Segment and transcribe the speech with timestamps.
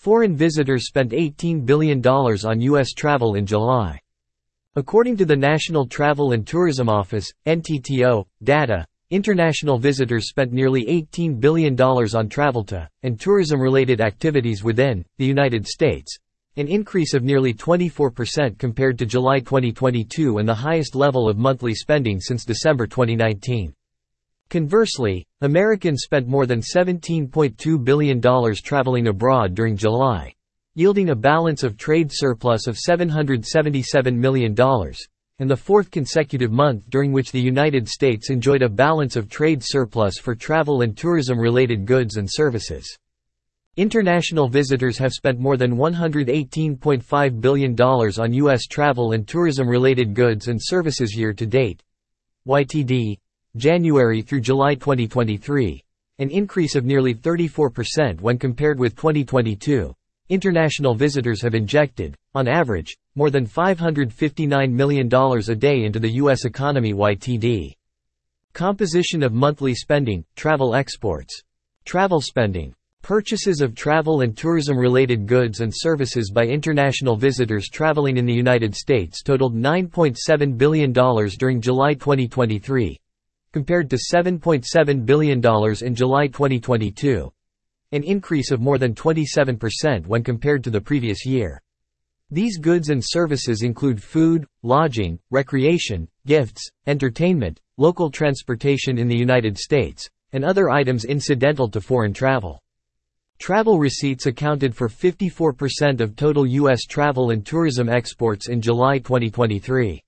[0.00, 2.94] Foreign visitors spent $18 billion on U.S.
[2.94, 4.00] travel in July.
[4.74, 11.38] According to the National Travel and Tourism Office, NTTO, data, international visitors spent nearly $18
[11.38, 16.16] billion on travel to, and tourism-related activities within, the United States,
[16.56, 21.74] an increase of nearly 24% compared to July 2022 and the highest level of monthly
[21.74, 23.74] spending since December 2019.
[24.50, 28.20] Conversely, Americans spent more than $17.2 billion
[28.64, 30.34] traveling abroad during July,
[30.74, 34.56] yielding a balance of trade surplus of $777 million,
[35.38, 39.62] and the fourth consecutive month during which the United States enjoyed a balance of trade
[39.62, 42.98] surplus for travel and tourism-related goods and services.
[43.76, 48.66] International visitors have spent more than $118.5 billion on U.S.
[48.66, 51.84] travel and tourism-related goods and services year-to-date.
[52.48, 53.16] YTD,
[53.56, 55.82] January through July 2023.
[56.20, 59.92] An increase of nearly 34% when compared with 2022.
[60.28, 66.44] International visitors have injected, on average, more than $559 million a day into the U.S.
[66.44, 67.72] economy YTD.
[68.52, 71.42] Composition of monthly spending, travel exports.
[71.84, 72.72] Travel spending.
[73.02, 78.76] Purchases of travel and tourism-related goods and services by international visitors traveling in the United
[78.76, 82.96] States totaled $9.7 billion during July 2023,
[83.52, 85.38] compared to $7.7 billion
[85.82, 87.32] in July 2022,
[87.92, 91.60] an increase of more than 27% when compared to the previous year.
[92.30, 99.58] These goods and services include food, lodging, recreation, gifts, entertainment, local transportation in the United
[99.58, 102.62] States, and other items incidental to foreign travel.
[103.40, 106.84] Travel receipts accounted for 54% of total U.S.
[106.84, 110.00] travel and tourism exports in July 2023.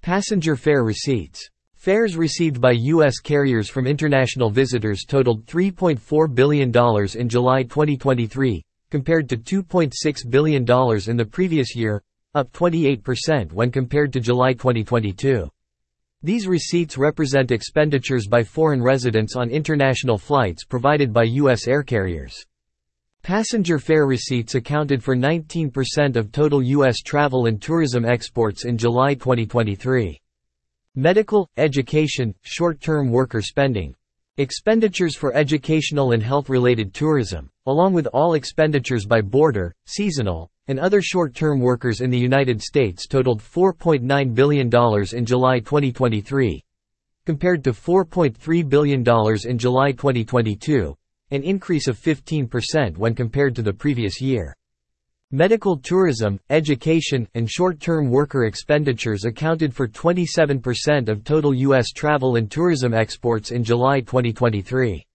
[0.00, 1.50] Passenger fare receipts
[1.82, 3.18] Fares received by U.S.
[3.18, 6.68] carriers from international visitors totaled $3.4 billion
[7.16, 12.00] in July 2023, compared to $2.6 billion in the previous year,
[12.36, 15.48] up 28% when compared to July 2022.
[16.22, 21.66] These receipts represent expenditures by foreign residents on international flights provided by U.S.
[21.66, 22.46] air carriers.
[23.24, 27.00] Passenger fare receipts accounted for 19% of total U.S.
[27.00, 30.20] travel and tourism exports in July 2023.
[30.94, 33.94] Medical, education, short-term worker spending.
[34.36, 41.00] Expenditures for educational and health-related tourism, along with all expenditures by border, seasonal, and other
[41.00, 44.70] short-term workers in the United States totaled $4.9 billion
[45.14, 46.62] in July 2023,
[47.24, 49.02] compared to $4.3 billion
[49.46, 50.94] in July 2022,
[51.30, 54.54] an increase of 15% when compared to the previous year.
[55.34, 61.88] Medical tourism, education, and short-term worker expenditures accounted for 27% of total U.S.
[61.90, 65.06] travel and tourism exports in July 2023.